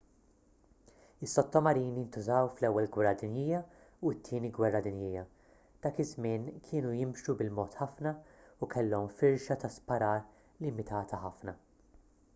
is-sottomarini 1.25 2.03
ntużaw 2.05 2.47
fl-ewwel 2.61 2.87
gwerra 2.95 3.11
dinjija 3.19 3.59
u 4.11 4.13
t-tieni 4.21 4.49
gwerra 4.55 4.81
dinjija 4.87 5.25
dak 5.83 5.99
iż-żmien 6.05 6.47
kienu 6.69 6.93
jimxu 7.01 7.35
bil-mod 7.43 7.75
ħafna 7.83 8.13
u 8.67 8.73
kellhom 8.75 9.11
firxa 9.21 9.59
ta' 9.65 9.75
sparar 9.75 10.25
limitata 10.67 11.21
ħafna 11.27 11.55